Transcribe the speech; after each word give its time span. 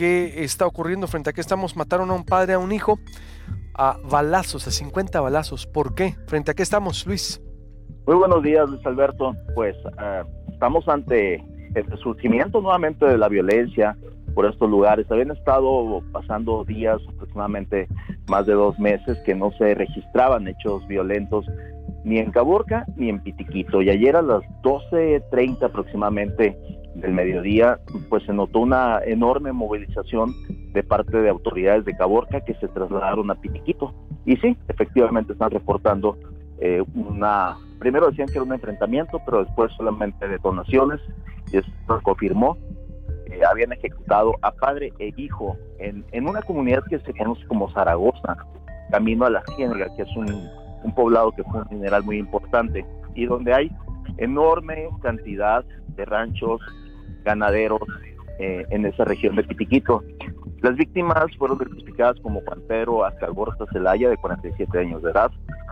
¿Qué 0.00 0.44
está 0.44 0.66
ocurriendo? 0.66 1.06
Frente 1.08 1.28
a 1.28 1.34
qué 1.34 1.42
estamos, 1.42 1.76
mataron 1.76 2.08
a 2.08 2.14
un 2.14 2.24
padre, 2.24 2.54
a 2.54 2.58
un 2.58 2.72
hijo, 2.72 2.98
a 3.74 3.98
balazos, 4.10 4.66
a 4.66 4.70
50 4.70 5.20
balazos. 5.20 5.66
¿Por 5.66 5.94
qué? 5.94 6.14
¿Frente 6.26 6.52
a 6.52 6.54
qué 6.54 6.62
estamos, 6.62 7.06
Luis? 7.06 7.38
Muy 8.06 8.16
buenos 8.16 8.42
días, 8.42 8.66
Luis 8.70 8.80
Alberto. 8.86 9.36
Pues 9.54 9.76
eh, 10.00 10.22
estamos 10.50 10.88
ante 10.88 11.34
el 11.74 11.84
resurgimiento 11.84 12.62
nuevamente 12.62 13.04
de 13.04 13.18
la 13.18 13.28
violencia 13.28 13.94
por 14.34 14.46
estos 14.46 14.70
lugares. 14.70 15.04
Habían 15.10 15.32
estado 15.32 16.02
pasando 16.12 16.64
días, 16.64 16.98
aproximadamente 17.06 17.86
más 18.26 18.46
de 18.46 18.54
dos 18.54 18.78
meses, 18.78 19.18
que 19.26 19.34
no 19.34 19.52
se 19.58 19.74
registraban 19.74 20.48
hechos 20.48 20.80
violentos 20.88 21.44
ni 22.04 22.16
en 22.16 22.30
Caborca 22.30 22.86
ni 22.96 23.10
en 23.10 23.22
Pitiquito. 23.22 23.82
Y 23.82 23.90
ayer 23.90 24.16
a 24.16 24.22
las 24.22 24.40
12.30 24.62 25.62
aproximadamente 25.62 26.56
del 26.94 27.12
mediodía, 27.12 27.78
pues 28.08 28.24
se 28.24 28.32
notó 28.32 28.60
una 28.60 29.00
enorme 29.04 29.52
movilización 29.52 30.34
de 30.72 30.82
parte 30.82 31.20
de 31.20 31.28
autoridades 31.28 31.84
de 31.84 31.96
Caborca 31.96 32.40
que 32.40 32.54
se 32.54 32.68
trasladaron 32.68 33.30
a 33.30 33.34
Pitiquito. 33.34 33.94
Y 34.24 34.36
sí, 34.36 34.56
efectivamente 34.68 35.32
están 35.32 35.50
reportando 35.50 36.18
eh, 36.60 36.82
una, 36.94 37.56
primero 37.78 38.08
decían 38.10 38.28
que 38.28 38.34
era 38.34 38.42
un 38.42 38.52
enfrentamiento, 38.52 39.20
pero 39.24 39.44
después 39.44 39.72
solamente 39.72 40.28
detonaciones, 40.28 41.00
y 41.52 41.58
esto 41.58 42.00
confirmó. 42.02 42.56
Eh, 43.26 43.40
habían 43.48 43.72
ejecutado 43.72 44.34
a 44.42 44.50
padre 44.50 44.92
e 44.98 45.12
hijo 45.16 45.56
en, 45.78 46.04
en 46.12 46.28
una 46.28 46.42
comunidad 46.42 46.82
que 46.88 46.98
se 46.98 47.14
conoce 47.14 47.46
como 47.46 47.70
Zaragoza, 47.72 48.36
camino 48.90 49.24
a 49.24 49.30
la 49.30 49.42
Ciénaga, 49.54 49.86
que 49.96 50.02
es 50.02 50.16
un, 50.16 50.26
un 50.82 50.94
poblado 50.94 51.32
que 51.32 51.44
fue 51.44 51.62
un 51.62 51.68
mineral 51.70 52.02
muy 52.02 52.18
importante 52.18 52.84
y 53.14 53.26
donde 53.26 53.54
hay 53.54 53.70
enorme 54.18 54.88
cantidad 55.02 55.64
de 55.96 56.04
ranchos 56.04 56.60
ganaderos 57.22 57.80
eh, 58.38 58.64
en 58.70 58.86
esa 58.86 59.04
región 59.04 59.36
de 59.36 59.44
Pitiquito. 59.44 60.02
Las 60.62 60.76
víctimas 60.76 61.36
fueron 61.38 61.58
identificadas 61.58 62.18
como 62.20 62.42
Juan 62.42 62.60
Pedro 62.68 63.04
Azcagorta 63.04 63.64
Celaya, 63.72 64.10
de 64.10 64.16
47 64.16 64.78
años 64.78 65.02
de 65.02 65.10
edad, 65.10 65.30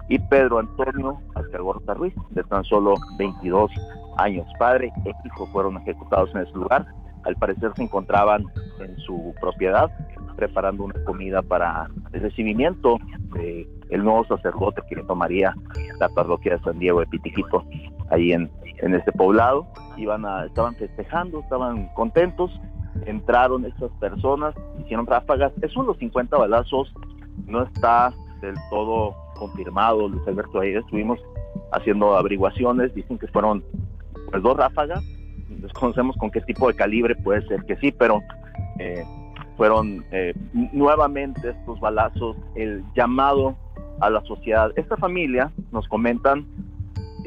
y 0.08 0.18
Pedro 0.18 0.58
Antonio 0.58 1.20
Azcagorta 1.34 1.94
Ruiz, 1.94 2.14
de 2.30 2.42
tan 2.44 2.64
solo 2.64 2.94
22 3.18 3.70
años. 4.16 4.46
Padre 4.58 4.90
e 5.04 5.12
hijo 5.24 5.46
fueron 5.48 5.76
ejecutados 5.78 6.30
en 6.34 6.42
ese 6.42 6.52
lugar. 6.52 6.86
Al 7.24 7.36
parecer 7.36 7.72
se 7.76 7.82
encontraban 7.82 8.44
en 8.80 8.96
su 8.98 9.34
propiedad 9.40 9.90
preparando 10.38 10.84
una 10.84 10.94
comida 11.04 11.42
para 11.42 11.88
el 12.12 12.20
recibimiento 12.20 12.98
de 13.34 13.68
el 13.90 14.04
nuevo 14.04 14.24
sacerdote 14.26 14.82
que 14.88 15.02
tomaría 15.02 15.52
la 15.98 16.08
parroquia 16.10 16.56
de 16.56 16.62
San 16.62 16.78
Diego 16.78 17.00
de 17.00 17.06
Pitiquito, 17.06 17.64
ahí 18.10 18.32
en, 18.32 18.48
en 18.78 18.94
este 18.94 19.10
poblado. 19.10 19.66
Iban 19.98 20.24
a, 20.24 20.46
estaban 20.46 20.74
festejando, 20.76 21.40
estaban 21.40 21.88
contentos, 21.94 22.50
entraron 23.06 23.64
estas 23.64 23.90
personas, 24.00 24.54
hicieron 24.80 25.06
ráfagas. 25.06 25.52
Esos 25.62 25.86
los 25.86 25.98
50 25.98 26.36
balazos 26.36 26.92
no 27.46 27.62
está 27.62 28.12
del 28.40 28.54
todo 28.70 29.14
confirmado, 29.38 30.08
Luis 30.08 30.26
Alberto. 30.26 30.60
Ahí 30.60 30.74
estuvimos 30.74 31.18
haciendo 31.72 32.16
averiguaciones, 32.16 32.94
dicen 32.94 33.18
que 33.18 33.26
fueron 33.28 33.64
pues, 34.30 34.42
dos 34.42 34.56
ráfagas. 34.56 35.02
Desconocemos 35.48 36.16
con 36.16 36.30
qué 36.30 36.40
tipo 36.42 36.68
de 36.68 36.74
calibre 36.74 37.16
puede 37.16 37.46
ser 37.48 37.64
que 37.64 37.76
sí, 37.76 37.92
pero 37.92 38.20
eh, 38.78 39.04
fueron 39.56 40.04
eh, 40.12 40.34
nuevamente 40.72 41.50
estos 41.50 41.80
balazos 41.80 42.36
el 42.54 42.84
llamado 42.94 43.56
a 44.00 44.10
la 44.10 44.20
sociedad. 44.22 44.70
Esta 44.76 44.96
familia, 44.96 45.50
nos 45.72 45.88
comentan, 45.88 46.46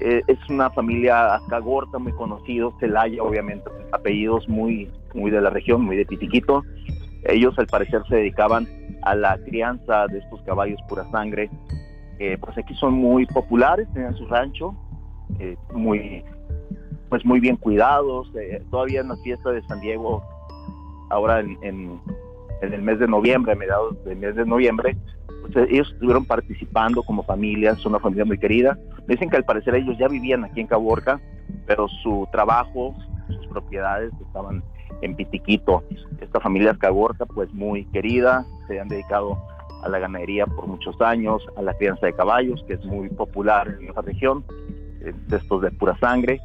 eh, 0.02 0.24
es 0.28 0.40
una 0.50 0.70
familia 0.72 1.36
Azcagorta 1.36 2.00
muy 2.00 2.12
conocido, 2.14 2.74
Celaya, 2.80 3.22
obviamente, 3.22 3.70
apellidos 3.92 4.48
muy, 4.50 4.90
muy 5.14 5.30
de 5.30 5.42
la 5.42 5.52
región, 5.52 5.84
muy 5.84 5.96
de 5.96 6.06
Pitiquito. 6.06 6.64
Ellos 7.24 7.58
al 7.60 7.68
parecer 7.68 8.02
se 8.10 8.16
dedicaban 8.16 8.68
a 9.04 9.14
la 9.14 9.38
crianza 9.38 10.08
de 10.08 10.20
estos 10.20 10.42
caballos 10.42 10.80
pura 10.90 11.10
sangre. 11.12 11.50
Eh, 12.20 12.38
pues 12.40 12.58
aquí 12.58 12.74
son 12.76 12.94
muy 12.94 13.26
populares, 13.28 13.88
tenían 13.94 14.16
su 14.16 14.26
rancho, 14.26 14.76
eh, 15.40 15.56
muy, 15.74 16.24
pues 17.10 17.24
muy 17.24 17.40
bien 17.40 17.56
cuidados. 17.56 18.32
todavía 18.72 19.02
en 19.02 19.10
la 19.10 19.18
fiesta 19.18 19.52
de 19.52 19.62
San 19.64 19.82
Diego, 19.82 20.24
ahora 21.10 21.42
en, 21.42 21.58
en, 21.62 22.00
el 22.62 22.82
mes 22.82 23.00
de 23.00 23.08
noviembre, 23.08 23.54
a 23.54 23.56
mediados 23.56 24.04
del 24.04 24.18
mes 24.18 24.36
de 24.36 24.46
noviembre, 24.46 24.98
ellos 25.70 25.92
estuvieron 25.92 26.26
participando 26.26 27.04
como 27.04 27.24
familia, 27.24 27.76
son 27.76 27.94
una 27.94 28.00
familia 28.00 28.26
muy 28.26 28.38
querida. 28.38 28.78
Dicen 29.08 29.30
que 29.30 29.38
al 29.38 29.46
parecer 29.46 29.76
ellos 29.76 29.98
ya 29.98 30.08
vivían 30.08 30.44
aquí 30.44 30.62
en 30.62 30.68
Caborca, 30.68 31.20
pero 31.66 31.88
su 31.88 32.28
trabajo, 32.32 32.96
sus 33.28 33.48
propiedades 33.48 34.12
estaban 34.26 34.64
en 35.02 35.16
Pitiquito. 35.16 35.84
Esta 36.20 36.40
familia 36.40 36.76
Caborca, 36.78 37.26
pues 37.26 37.52
muy 37.54 37.86
querida, 37.86 38.46
se 38.68 38.80
han 38.80 38.88
dedicado 38.88 39.38
a 39.84 39.90
la 39.90 40.00
ganadería 40.00 40.46
por 40.46 40.68
muchos 40.68 41.00
años, 41.02 41.44
a 41.58 41.62
la 41.62 41.74
crianza 41.74 42.06
de 42.06 42.14
caballos, 42.14 42.64
que 42.68 42.74
es 42.74 42.86
muy 42.86 43.10
popular 43.10 43.78
en 43.80 43.90
esa 43.90 44.02
región, 44.02 44.44
eh, 45.02 45.14
de 45.28 45.38
estos 45.38 45.62
de 45.62 45.72
pura 45.72 45.98
sangre, 45.98 46.40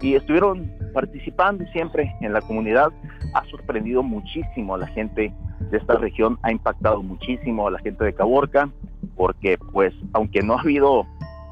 y 0.00 0.14
estuvieron 0.14 0.70
participando 0.92 1.64
siempre 1.72 2.14
en 2.20 2.32
la 2.32 2.40
comunidad. 2.42 2.92
Ha 3.34 3.44
sorprendido 3.46 4.02
muchísimo 4.02 4.74
a 4.74 4.78
la 4.78 4.88
gente 4.88 5.32
de 5.70 5.78
esta 5.78 5.94
región 5.94 6.38
ha 6.42 6.52
impactado 6.52 7.02
muchísimo 7.02 7.66
a 7.66 7.70
la 7.70 7.78
gente 7.78 8.04
de 8.04 8.12
Caborca, 8.12 8.68
porque 9.16 9.58
pues 9.72 9.94
aunque 10.12 10.42
no 10.42 10.54
ha 10.54 10.60
habido 10.60 11.06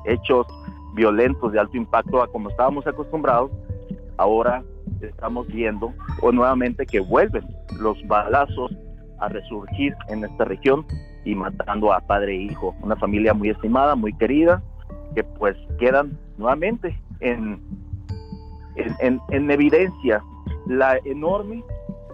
hechos 0.05 0.47
violentos 0.95 1.53
de 1.53 1.61
alto 1.61 1.77
impacto 1.77 2.23
a 2.23 2.29
como 2.29 2.51
estábamos 2.51 2.87
acostumbrados, 2.87 3.51
ahora 4.17 4.63
estamos 5.01 5.47
viendo 5.49 5.93
o 6.21 6.33
nuevamente 6.33 6.85
que 6.85 7.01
vuelven 7.01 7.45
los 7.79 7.97
balazos 8.07 8.77
a 9.21 9.29
resurgir 9.29 9.95
en 10.09 10.25
esta 10.25 10.45
región 10.45 10.85
y 11.25 11.35
matando 11.35 11.93
a 11.93 12.01
padre 12.01 12.33
e 12.33 12.43
hijo, 12.43 12.75
una 12.83 12.97
familia 12.97 13.35
muy 13.35 13.51
estimada, 13.51 13.95
muy 13.95 14.13
querida, 14.15 14.63
que 15.15 15.23
pues 15.23 15.57
quedan 15.79 16.19
nuevamente 16.39 16.99
en, 17.21 17.61
en, 18.77 19.21
en 19.29 19.51
evidencia 19.51 20.23
la 20.67 20.99
enorme 21.05 21.63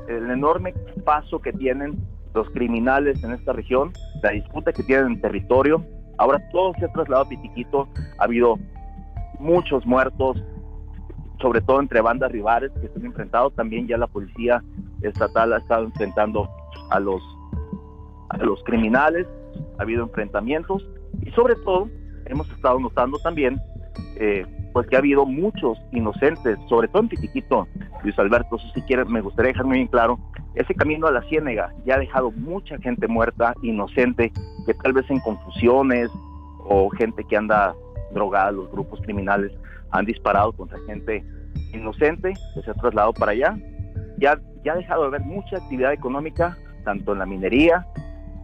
el 0.08 0.30
enorme 0.30 0.72
paso 1.04 1.40
que 1.40 1.52
tienen 1.52 1.96
los 2.34 2.48
criminales 2.50 3.22
en 3.24 3.32
esta 3.32 3.52
región, 3.52 3.92
la 4.22 4.30
disputa 4.30 4.72
que 4.72 4.82
tienen 4.82 5.06
en 5.06 5.20
territorio. 5.20 5.84
Ahora 6.18 6.40
todo 6.50 6.72
se 6.78 6.84
ha 6.84 6.92
trasladado 6.92 7.26
a 7.26 7.28
Pitiquito, 7.28 7.88
ha 8.18 8.24
habido 8.24 8.58
muchos 9.38 9.84
muertos, 9.86 10.42
sobre 11.40 11.60
todo 11.60 11.80
entre 11.80 12.00
bandas 12.00 12.32
rivales 12.32 12.72
que 12.80 12.88
se 12.88 12.98
han 12.98 13.06
enfrentado. 13.06 13.50
También 13.50 13.86
ya 13.86 13.98
la 13.98 14.06
policía 14.06 14.62
estatal 15.02 15.52
ha 15.52 15.58
estado 15.58 15.84
enfrentando 15.84 16.48
a 16.90 17.00
los, 17.00 17.22
a 18.30 18.38
los 18.38 18.62
criminales, 18.64 19.26
ha 19.78 19.82
habido 19.82 20.04
enfrentamientos 20.04 20.86
y 21.22 21.30
sobre 21.32 21.54
todo 21.56 21.88
hemos 22.26 22.50
estado 22.50 22.78
notando 22.78 23.18
también 23.18 23.60
eh, 24.16 24.46
pues 24.72 24.86
que 24.88 24.96
ha 24.96 24.98
habido 24.98 25.24
muchos 25.24 25.78
inocentes, 25.92 26.58
sobre 26.68 26.88
todo 26.88 27.02
en 27.02 27.08
Pitiquito, 27.08 27.66
Luis 28.02 28.18
Alberto, 28.18 28.58
si 28.74 28.82
quieres, 28.82 29.08
me 29.08 29.22
gustaría 29.22 29.52
dejar 29.52 29.64
muy 29.64 29.78
bien 29.78 29.88
claro, 29.88 30.18
ese 30.54 30.74
camino 30.74 31.06
a 31.06 31.12
la 31.12 31.22
ciénega 31.22 31.72
ya 31.86 31.94
ha 31.94 31.98
dejado 31.98 32.30
mucha 32.30 32.76
gente 32.78 33.08
muerta, 33.08 33.54
inocente, 33.62 34.32
que 34.66 34.74
tal 34.74 34.92
vez 34.92 35.08
en 35.10 35.20
confusiones 35.20 36.10
o 36.68 36.90
gente 36.90 37.24
que 37.24 37.36
anda 37.36 37.74
drogada, 38.12 38.50
los 38.50 38.70
grupos 38.70 39.00
criminales 39.02 39.52
han 39.90 40.04
disparado 40.04 40.52
contra 40.52 40.78
gente 40.86 41.24
inocente 41.72 42.34
que 42.54 42.62
se 42.62 42.70
ha 42.70 42.74
trasladado 42.74 43.12
para 43.14 43.32
allá. 43.32 43.56
Ya, 44.18 44.38
ya 44.64 44.72
ha 44.72 44.76
dejado 44.76 45.02
de 45.02 45.08
haber 45.08 45.22
mucha 45.22 45.56
actividad 45.56 45.92
económica, 45.92 46.56
tanto 46.84 47.12
en 47.12 47.20
la 47.20 47.26
minería 47.26 47.86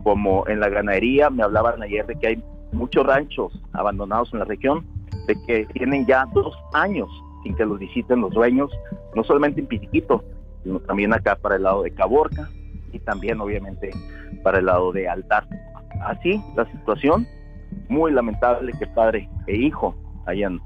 como 0.02 0.46
en 0.48 0.60
la 0.60 0.68
ganadería. 0.68 1.30
Me 1.30 1.42
hablaban 1.42 1.82
ayer 1.82 2.06
de 2.06 2.16
que 2.16 2.26
hay 2.28 2.44
muchos 2.72 3.04
ranchos 3.04 3.52
abandonados 3.72 4.32
en 4.32 4.40
la 4.40 4.44
región 4.44 4.86
de 5.26 5.36
que 5.46 5.66
tienen 5.66 6.06
ya 6.06 6.26
dos 6.32 6.54
años 6.72 7.08
sin 7.42 7.54
que 7.56 7.64
los 7.64 7.78
visiten 7.78 8.20
los 8.20 8.32
dueños, 8.32 8.70
no 9.14 9.24
solamente 9.24 9.60
en 9.60 9.66
Pitiquito, 9.66 10.24
sino 10.62 10.78
también 10.80 11.12
acá 11.12 11.36
para 11.36 11.56
el 11.56 11.64
lado 11.64 11.82
de 11.82 11.92
Caborca 11.92 12.48
y 12.92 12.98
también 13.00 13.40
obviamente 13.40 13.90
para 14.42 14.58
el 14.58 14.66
lado 14.66 14.92
de 14.92 15.08
Altar. 15.08 15.46
Así 16.04 16.42
la 16.56 16.70
situación, 16.72 17.26
muy 17.88 18.12
lamentable 18.12 18.72
que 18.78 18.86
padre 18.86 19.28
e 19.46 19.56
hijo 19.56 19.94
hayan 20.26 20.60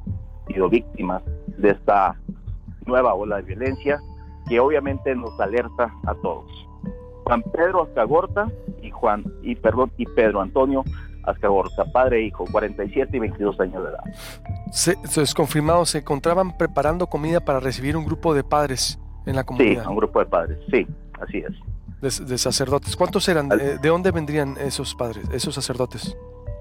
sido 0.46 0.68
víctimas 0.68 1.22
de 1.58 1.70
esta 1.70 2.18
nueva 2.86 3.14
ola 3.14 3.36
de 3.36 3.42
violencia 3.42 4.00
que 4.48 4.60
obviamente 4.60 5.14
nos 5.14 5.38
alerta 5.40 5.92
a 6.06 6.14
todos. 6.14 6.50
Juan 7.24 7.42
Pedro 7.52 7.82
Azcagorta 7.82 8.50
y 8.80 8.90
Juan 8.90 9.24
y 9.42 9.56
perdón 9.56 9.90
y 9.96 10.06
Pedro 10.06 10.40
Antonio 10.40 10.84
Azcagorta, 11.24 11.84
padre 11.92 12.20
e 12.20 12.22
hijo, 12.26 12.44
47 12.50 13.16
y 13.16 13.20
22 13.20 13.60
años 13.60 13.82
de 13.82 13.88
edad. 13.90 14.04
Se, 14.70 14.96
es 15.20 15.34
confirmado, 15.34 15.84
se 15.84 15.98
encontraban 15.98 16.56
preparando 16.56 17.08
comida 17.08 17.40
para 17.40 17.58
recibir 17.58 17.96
un 17.96 18.04
grupo 18.04 18.32
de 18.32 18.44
padres 18.44 19.00
en 19.26 19.34
la 19.34 19.42
comunidad. 19.42 19.82
Sí, 19.82 19.88
un 19.88 19.96
grupo 19.96 20.20
de 20.20 20.26
padres, 20.26 20.58
sí, 20.70 20.86
así 21.20 21.38
es. 21.38 21.52
De, 22.00 22.38
sacerdotes. 22.38 22.94
¿Cuántos 22.94 23.28
eran? 23.28 23.48
¿De, 23.48 23.78
dónde 23.78 24.10
vendrían 24.10 24.56
esos 24.58 24.94
padres, 24.94 25.28
esos 25.32 25.54
sacerdotes? 25.54 26.16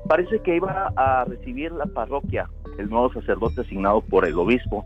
Parece 0.08 0.40
que 0.40 0.56
iba 0.56 0.94
a 0.96 1.26
recibir 1.26 1.72
la 1.74 1.86
parroquia, 1.86 2.50
el 2.78 2.90
nuevo 2.90 3.12
sacerdote 3.12 3.62
asignado 3.62 4.02
por 4.02 4.26
el 4.26 4.38
obispo, 4.38 4.86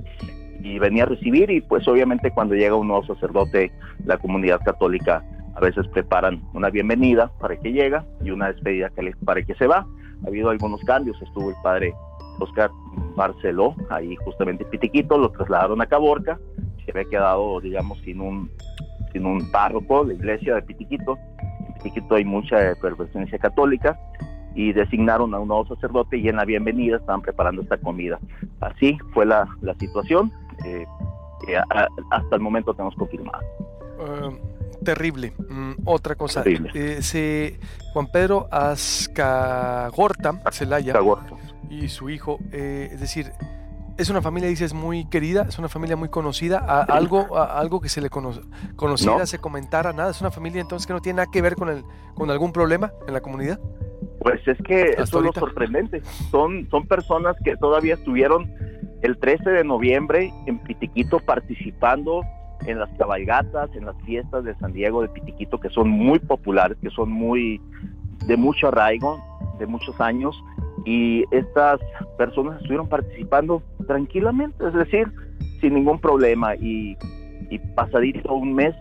y 0.63 0.79
venía 0.79 1.03
a 1.03 1.05
recibir 1.07 1.49
y 1.51 1.61
pues 1.61 1.87
obviamente 1.87 2.31
cuando 2.31 2.55
llega 2.55 2.75
un 2.75 2.87
nuevo 2.87 3.05
sacerdote, 3.05 3.71
la 4.05 4.17
comunidad 4.17 4.59
católica 4.63 5.23
A 5.55 5.59
veces 5.59 5.87
preparan 5.89 6.41
una 6.53 6.69
bienvenida 6.69 7.31
para 7.39 7.57
que 7.57 7.71
llega 7.71 8.05
y 8.23 8.31
una 8.31 8.47
despedida 8.47 8.91
para 9.25 9.41
que 9.41 9.55
se 9.55 9.67
va. 9.67 9.85
Ha 10.23 10.27
habido 10.27 10.49
algunos 10.49 10.81
cambios. 10.81 11.21
Estuvo 11.21 11.49
el 11.49 11.55
padre 11.63 11.93
Oscar 12.39 12.71
Barceló, 13.15 13.75
ahí 13.89 14.15
justamente 14.23 14.65
Pitiquito, 14.65 15.17
lo 15.17 15.29
trasladaron 15.31 15.81
a 15.81 15.85
Caborca. 15.85 16.39
Se 16.85 16.91
había 16.91 17.09
quedado, 17.09 17.59
digamos, 17.59 17.99
sin 18.05 18.21
un, 18.21 18.49
sin 19.11 19.25
un 19.25 19.49
párroco, 19.51 20.03
la 20.03 20.13
iglesia 20.13 20.55
de 20.55 20.61
Pitiquito. 20.61 21.17
En 21.67 21.73
Pitiquito 21.75 22.15
hay 22.15 22.25
mucha 22.25 22.57
perversencia 22.81 23.37
católica 23.37 23.99
y 24.55 24.73
designaron 24.73 25.33
a 25.33 25.39
un 25.39 25.47
nuevo 25.47 25.65
sacerdote 25.67 26.17
y 26.17 26.27
en 26.27 26.35
la 26.35 26.45
bienvenida 26.45 26.97
estaban 26.97 27.21
preparando 27.21 27.61
esta 27.61 27.77
comida. 27.77 28.19
Así 28.59 28.97
fue 29.13 29.25
la, 29.25 29.47
la 29.61 29.73
situación. 29.75 30.31
Eh, 30.65 30.85
hasta 32.11 32.35
el 32.35 32.41
momento 32.41 32.73
tenemos 32.73 32.95
confirmado. 32.95 33.39
Uh, 33.99 34.83
terrible. 34.83 35.33
Mm, 35.49 35.73
otra 35.85 36.15
cosa. 36.15 36.43
Eh, 36.45 37.59
Juan 37.93 38.07
Pedro 38.11 38.47
Azcagorta 38.51 40.33
Celaya 40.51 40.93
y 41.69 41.87
su 41.87 42.09
hijo, 42.09 42.39
eh, 42.51 42.89
es 42.91 42.99
decir, 42.99 43.31
es 43.99 44.09
una 44.09 44.21
familia, 44.21 44.47
dices, 44.49 44.73
muy 44.73 45.05
querida, 45.05 45.45
es 45.49 45.59
una 45.59 45.67
familia 45.67 45.95
muy 45.95 46.09
conocida, 46.09 46.59
algo, 46.83 47.37
algo 47.37 47.81
que 47.81 47.89
se 47.89 48.01
le 48.01 48.09
cono 48.09 48.31
conociera, 48.75 49.25
se 49.25 49.39
comentara, 49.39 49.91
nada, 49.91 50.11
es 50.11 50.21
una 50.21 50.31
familia 50.31 50.61
entonces 50.61 50.87
que 50.87 50.93
no 50.93 51.01
tiene 51.01 51.17
nada 51.17 51.31
que 51.31 51.41
ver 51.41 51.55
con, 51.55 51.69
el, 51.69 51.83
con 52.15 52.31
algún 52.31 52.53
problema 52.53 52.93
en 53.07 53.13
la 53.13 53.21
comunidad. 53.21 53.59
Pues 54.21 54.45
es 54.47 54.57
que 54.65 54.91
eso 54.97 55.19
es 55.19 55.25
lo 55.25 55.33
sorprendente, 55.33 56.01
son, 56.31 56.67
son 56.69 56.87
personas 56.87 57.35
que 57.43 57.57
todavía 57.57 57.95
estuvieron 57.95 58.51
el 59.01 59.17
13 59.17 59.49
de 59.49 59.63
noviembre 59.63 60.31
en 60.45 60.59
Pitiquito 60.59 61.19
participando 61.19 62.21
en 62.65 62.79
las 62.79 62.89
cabalgatas, 62.97 63.69
en 63.75 63.85
las 63.85 63.95
fiestas 64.03 64.43
de 64.43 64.55
San 64.55 64.73
Diego 64.73 65.01
de 65.01 65.09
Pitiquito, 65.09 65.59
que 65.59 65.69
son 65.69 65.89
muy 65.89 66.19
populares, 66.19 66.77
que 66.81 66.89
son 66.89 67.11
muy 67.11 67.61
de 68.25 68.37
mucho 68.37 68.67
arraigo, 68.67 69.19
de 69.59 69.65
muchos 69.65 69.99
años, 70.01 70.35
y 70.89 71.23
estas 71.29 71.79
personas 72.17 72.55
estuvieron 72.55 72.89
participando 72.89 73.61
tranquilamente, 73.85 74.65
es 74.65 74.73
decir, 74.73 75.07
sin 75.61 75.75
ningún 75.75 75.99
problema, 75.99 76.55
y, 76.55 76.97
pasadito 77.75 78.33
un 78.33 78.55
mes, 78.55 78.73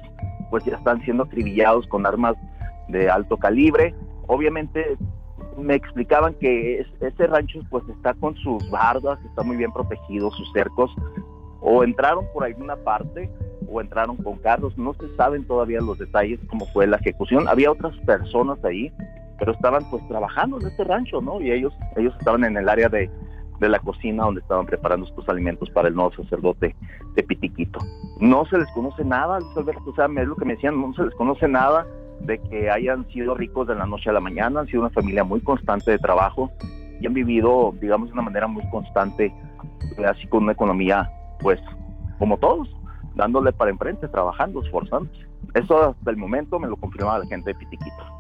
pues 0.49 0.65
ya 0.65 0.77
están 0.77 1.03
siendo 1.03 1.25
acribillados 1.25 1.87
con 1.89 2.07
armas 2.07 2.35
de 2.89 3.11
alto 3.11 3.37
calibre. 3.37 3.95
Obviamente 4.27 4.97
me 5.59 5.75
explicaban 5.75 6.33
que 6.35 6.87
ese 7.01 7.27
rancho 7.27 7.61
pues 7.69 7.85
está 7.91 8.15
con 8.15 8.35
sus 8.37 8.71
bardas, 8.71 9.19
está 9.27 9.43
muy 9.43 9.59
bien 9.59 9.73
protegido, 9.73 10.31
sus 10.31 10.51
cercos, 10.53 10.91
o 11.61 11.85
entraron 11.85 12.25
por 12.33 12.45
alguna 12.45 12.77
parte 12.77 13.31
o 13.71 13.83
entraron 13.83 14.17
con 14.17 14.39
carros, 14.39 14.79
no 14.79 14.95
se 14.95 15.15
saben 15.17 15.47
todavía 15.47 15.81
los 15.81 15.99
detalles 15.99 16.41
cómo 16.49 16.65
fue 16.73 16.87
la 16.87 16.97
ejecución, 16.97 17.49
había 17.49 17.71
otras 17.71 17.95
personas 18.07 18.65
ahí, 18.65 18.91
pero 19.39 19.53
estaban 19.53 19.89
pues 19.91 20.07
trabajando 20.09 20.61
en 20.61 20.67
este 20.67 20.85
rancho, 20.85 21.21
¿no? 21.21 21.41
Y 21.41 21.53
ellos, 21.53 21.73
ellos 21.97 22.15
estaban 22.19 22.45
en 22.45 22.57
el 22.57 22.69
área 22.69 22.89
de, 22.89 23.11
de 23.61 23.69
la 23.69 23.79
cocina 23.79 24.25
donde 24.25 24.41
estaban 24.41 24.67
preparando 24.67 25.07
estos 25.07 25.29
alimentos 25.29 25.71
para 25.71 25.89
el 25.89 25.95
nuevo 25.95 26.13
sacerdote 26.13 26.75
de 27.15 27.23
Pitiquito. 27.23 27.81
No 28.21 28.45
se 28.47 28.59
les 28.59 28.71
conoce 28.73 29.05
nada, 29.05 29.39
Alberto, 29.57 29.91
o 29.91 29.95
sea, 29.95 30.07
es 30.07 30.29
lo 30.29 30.37
que 30.37 30.45
me 30.45 30.55
decían, 30.55 30.81
no 30.81 30.93
se 30.95 31.05
les 31.05 31.15
conoce 31.15 31.49
nada 31.49 31.87
de 32.21 32.39
que 32.39 32.71
hayan 32.71 33.07
sido 33.09 33.35
ricos 33.35 33.69
de 33.69 33.75
la 33.75 33.87
noche 33.87 34.11
a 34.11 34.13
la 34.13 34.21
mañana, 34.21 34.61
han 34.61 34.67
sido 34.67 34.81
una 34.81 34.91
familia 34.91 35.25
muy 35.25 35.41
constante 35.41 35.91
de 35.91 35.99
trabajo 35.99 36.51
y 37.01 37.07
han 37.07 37.15
vivido, 37.15 37.73
digamos, 37.81 38.09
de 38.09 38.15
una 38.15 38.23
manera 38.23 38.47
muy 38.49 38.69
constante, 38.71 39.33
así 40.05 40.27
con 40.27 40.45
una 40.45 40.53
economía, 40.53 41.09
pues, 41.41 41.61
como 42.19 42.37
todos, 42.39 42.69
dándole 43.15 43.53
para 43.53 43.71
enfrente, 43.71 44.09
trabajando, 44.09 44.63
esforzándose. 44.63 45.27
Eso 45.55 45.91
hasta 45.91 46.11
el 46.11 46.17
momento 46.17 46.59
me 46.59 46.67
lo 46.67 46.77
confirmaba 46.77 47.21
la 47.21 47.27
gente 47.27 47.53
de 47.53 47.59
Pitiquito. 47.59 48.18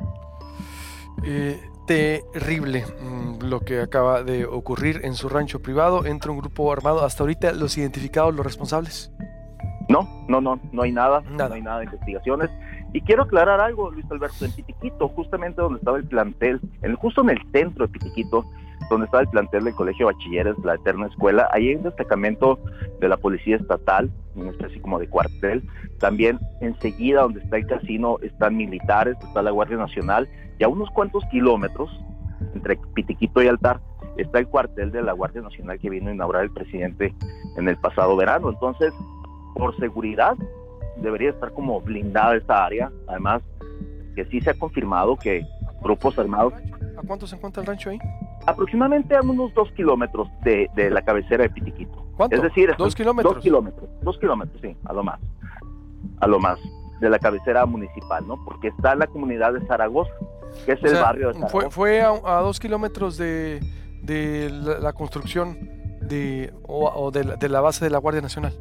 Eh, 1.25 1.61
terrible 1.87 2.85
mm, 3.01 3.45
lo 3.45 3.61
que 3.61 3.81
acaba 3.81 4.23
de 4.23 4.45
ocurrir 4.45 5.01
en 5.05 5.15
su 5.15 5.29
rancho 5.29 5.61
privado. 5.61 6.07
Entra 6.07 6.31
un 6.31 6.39
grupo 6.39 6.73
armado. 6.73 7.05
Hasta 7.05 7.23
ahorita, 7.23 7.53
¿los 7.53 7.77
identificados, 7.79 8.35
los 8.35 8.45
responsables? 8.45 9.13
No, 9.89 10.07
no, 10.29 10.41
no, 10.41 10.61
no 10.71 10.83
hay 10.83 10.93
nada, 10.93 11.23
nada. 11.23 11.49
no 11.49 11.55
hay 11.55 11.63
nada 11.63 11.79
de 11.79 11.87
investigaciones. 11.87 12.51
Y 12.93 13.01
quiero 13.01 13.23
aclarar 13.25 13.61
algo, 13.61 13.91
Luis 13.91 14.07
Alberto, 14.11 14.45
en 14.45 14.53
Pitiquito, 14.53 15.09
justamente 15.09 15.61
donde 15.61 15.79
estaba 15.79 15.97
el 15.97 16.05
plantel, 16.05 16.61
en, 16.83 16.95
justo 16.97 17.23
en 17.23 17.31
el 17.31 17.39
centro 17.53 17.87
de 17.87 17.93
Pitiquito, 17.93 18.45
donde 18.91 19.07
estaba 19.07 19.23
el 19.23 19.29
plantel 19.29 19.65
del 19.65 19.75
Colegio 19.75 20.07
Bachilleres, 20.07 20.57
la 20.65 20.75
Eterna 20.75 21.07
Escuela, 21.07 21.49
ahí 21.53 21.69
hay 21.69 21.75
un 21.77 21.83
destacamento 21.83 22.59
de 23.01 23.09
la 23.09 23.17
Policía 23.17 23.57
Estatal, 23.57 24.11
una 24.35 24.51
especie 24.51 24.81
como 24.81 24.99
de 24.99 25.09
cuartel. 25.09 25.63
También 25.99 26.39
enseguida 26.61 27.23
donde 27.23 27.41
está 27.41 27.57
el 27.57 27.67
casino 27.67 28.19
están 28.23 28.57
militares, 28.57 29.17
está 29.23 29.43
la 29.43 29.51
Guardia 29.51 29.77
Nacional, 29.77 30.29
y 30.59 30.65
a 30.65 30.69
unos 30.69 30.91
cuantos 30.91 31.25
kilómetros, 31.31 31.91
entre 32.55 32.79
Pitiquito 32.95 33.43
y 33.43 33.49
Altar, 33.49 33.81
está 34.17 34.39
el 34.39 34.49
cuartel 34.49 34.91
de 34.91 35.03
la 35.03 35.13
Guardia 35.13 35.43
Nacional 35.43 35.79
que 35.79 35.91
vino 35.91 36.11
a 36.11 36.15
inaugurar 36.15 36.45
el 36.45 36.51
presidente 36.51 37.15
en 37.57 37.69
el 37.69 37.77
pasado 37.77 38.17
verano. 38.17 38.51
Entonces, 38.51 38.93
por 39.55 39.77
seguridad, 39.79 40.37
debería 40.97 41.31
estar 41.31 41.53
como 41.53 41.81
blindada 41.81 42.37
esta 42.37 42.65
área. 42.65 42.91
Además, 43.07 43.43
que 44.15 44.25
sí 44.27 44.41
se 44.41 44.51
ha 44.51 44.55
confirmado 44.55 45.17
que 45.17 45.47
grupos 45.83 46.19
armados... 46.19 46.55
¿A 46.97 47.07
cuánto 47.07 47.27
se 47.27 47.37
encuentra 47.37 47.63
el 47.63 47.69
rancho 47.69 47.91
ahí? 47.91 47.99
Aproximadamente 48.49 49.15
a 49.15 49.21
unos 49.21 49.53
dos 49.53 49.71
kilómetros 49.73 50.27
de, 50.43 50.71
la 50.91 51.03
cabecera 51.03 51.43
de 51.43 51.51
Pitiquito. 51.51 52.07
¿Cuánto? 52.17 52.35
Es 52.35 52.43
decir, 52.43 52.75
dos 52.79 52.95
kilómetros. 52.95 53.35
Dos 53.35 53.43
kilómetros, 53.43 53.91
dos 54.01 54.19
kilómetros, 54.19 54.59
sí, 54.63 54.75
a 54.87 54.93
lo 54.95 55.05
más. 55.05 55.21
A 56.21 56.27
lo 56.27 56.41
más 56.41 56.59
de 56.99 57.11
la 57.11 57.19
cabecera 57.19 57.67
municipal, 57.67 58.27
¿no? 58.27 58.43
Porque 58.47 58.69
está 58.69 58.95
la 58.95 59.07
comunidad 59.07 59.53
de 59.53 59.67
Zaragoza, 59.67 60.11
que 60.65 60.73
es 60.73 60.83
el 60.83 60.95
barrio 60.95 61.29
de 61.29 61.35
Zaragoza. 61.35 61.71
Fue, 61.71 62.01
a, 62.01 62.41
dos 62.41 62.59
kilómetros 62.59 63.19
de, 63.19 63.61
de 64.03 64.49
la, 64.51 64.95
construcción 64.95 65.59
de, 66.01 66.53
o, 66.67 67.11
de, 67.11 67.37
de 67.37 67.49
la 67.51 67.61
base 67.61 67.85
de 67.85 67.91
la 67.91 67.99
Guardia 67.99 68.23
Nacional. 68.23 68.55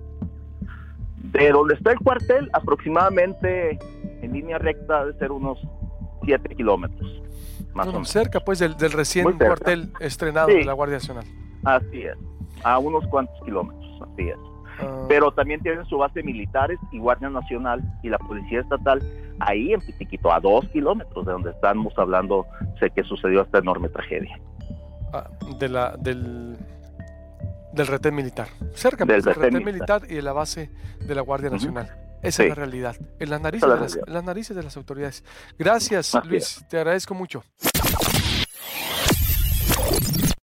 De 1.32 1.50
donde 1.50 1.76
está 1.76 1.94
el 1.94 2.00
cuartel, 2.00 2.50
aproximadamente 2.52 3.80
en 4.22 4.34
línea 4.34 4.58
recta 4.58 5.06
de 5.06 5.14
ser 5.18 5.32
unos 5.32 5.60
7 6.26 6.56
kilómetros. 6.56 7.22
Más. 7.86 8.10
Cerca 8.10 8.40
pues 8.40 8.60
del, 8.60 8.76
recién 8.92 9.38
cuartel 9.38 9.92
estrenado 10.00 10.48
de 10.48 10.66
la 10.66 10.74
Guardia 10.74 10.98
Nacional. 10.98 11.26
Así 11.64 12.02
es, 12.02 12.18
a 12.64 12.80
unos 12.80 13.06
cuantos 13.08 13.36
kilómetros, 13.44 14.02
así 14.02 14.30
es. 14.30 14.38
Ah. 14.80 15.06
Pero 15.08 15.32
también 15.32 15.62
tienen 15.62 15.86
su 15.86 15.98
base 15.98 16.22
militares 16.24 16.80
y 16.92 17.00
Guardia 17.00 17.30
Nacional 17.30 17.82
y 18.04 18.10
la 18.10 18.20
Policía 18.20 18.62
Estatal 18.62 19.02
ahí 19.40 19.74
en 19.74 19.82
Pitiquito, 19.82 20.32
a 20.32 20.40
dos 20.40 20.68
kilómetros 20.70 21.26
de 21.26 21.32
donde 21.32 21.52
estamos 21.52 21.94
hablando, 21.98 22.46
sé 22.80 22.90
que 22.92 23.04
sucedió 23.04 23.42
esta 23.42 23.60
enorme 23.60 23.90
tragedia. 23.90 24.40
Ah, 25.14 25.30
de 25.60 25.70
la, 25.70 25.96
del, 25.98 26.58
del 27.74 27.88
retén 27.88 28.16
militar. 28.16 28.48
Cerca 28.74 29.06
del, 29.06 29.24
pues, 29.24 29.38
retén, 29.38 29.64
militar. 29.64 30.02
y 30.10 30.16
de 30.16 30.22
la 30.22 30.34
base 30.34 30.70
de 31.00 31.16
la 31.16 31.22
Guardia 31.22 31.50
Nacional. 31.50 32.07
Esa 32.22 32.44
es 32.44 32.50
la 32.50 32.56
realidad. 32.56 32.96
En 33.20 33.30
las 33.30 33.42
narices, 33.42 33.70
de 33.70 33.80
las, 33.80 34.00
las 34.08 34.24
narices 34.24 34.56
de 34.56 34.64
las 34.64 34.78
autoridades. 34.78 35.24
Gracias, 35.58 36.14
Luis. 36.26 36.66
Te 36.70 36.78
agradezco 36.78 37.14
mucho. 37.14 37.44